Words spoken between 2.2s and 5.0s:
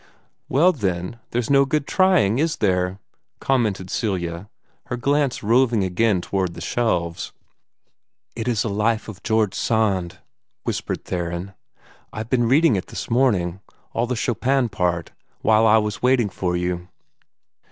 IS there?" commented Celia, her